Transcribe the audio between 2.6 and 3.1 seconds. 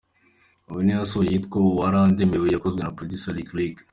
na